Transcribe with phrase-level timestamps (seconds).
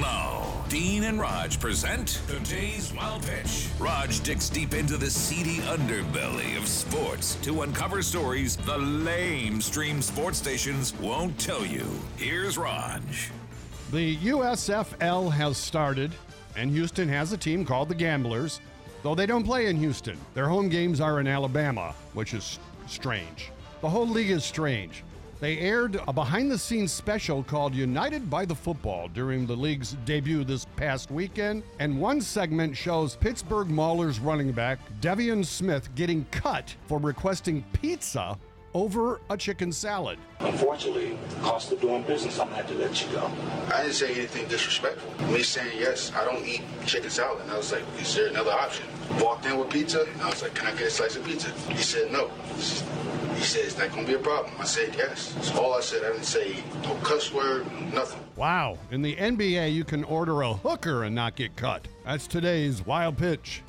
[0.00, 3.68] Now, Dean and Rog present today's Wild Pitch.
[3.78, 10.02] Rog digs deep into the seedy underbelly of sports to uncover stories the lame stream
[10.02, 11.86] sports stations won't tell you.
[12.18, 13.00] Here's Rog.
[13.90, 16.12] The USFL has started,
[16.56, 18.60] and Houston has a team called the Gamblers,
[19.02, 20.18] though they don't play in Houston.
[20.34, 23.50] Their home games are in Alabama, which is strange.
[23.80, 25.04] The whole league is strange.
[25.38, 29.96] They aired a behind the scenes special called United by the Football during the league's
[30.06, 36.24] debut this past weekend, and one segment shows Pittsburgh Maulers running back Devian Smith getting
[36.30, 38.38] cut for requesting pizza
[38.74, 40.18] over a chicken salad.
[40.40, 43.30] Unfortunately, cost of doing business, I'm gonna have to let you go.
[43.72, 45.26] I didn't say anything disrespectful.
[45.28, 47.42] Me saying yes, I don't eat chicken salad.
[47.42, 48.86] And I was like, is there another option?
[49.20, 51.50] Walked in with pizza, and I was like, can I get a slice of pizza?
[51.70, 52.28] He said no.
[52.56, 54.54] He said, is that gonna be a problem?
[54.58, 55.32] I said yes.
[55.34, 56.04] That's all I said.
[56.04, 58.20] I didn't say no cuss word, nothing.
[58.36, 61.86] Wow, in the NBA, you can order a hooker and not get cut.
[62.04, 63.62] That's today's wild pitch.